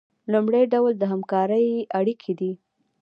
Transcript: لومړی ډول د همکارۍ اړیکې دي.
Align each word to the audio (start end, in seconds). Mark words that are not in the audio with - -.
لومړی 0.31 0.63
ډول 0.73 0.93
د 0.97 1.03
همکارۍ 1.11 1.67
اړیکې 1.99 2.33
دي. 2.39 2.51